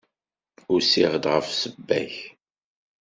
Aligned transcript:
Usiɣ-d 0.73 1.25
ɣef 1.33 1.47
ssebba-k. 1.49 2.13